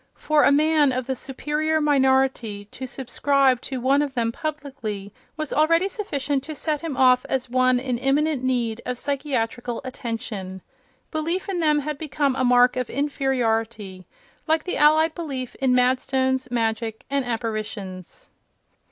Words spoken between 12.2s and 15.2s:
a mark of inferiority, like the allied